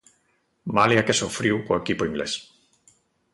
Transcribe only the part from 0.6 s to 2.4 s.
Malia que sufriu co equipo inglés.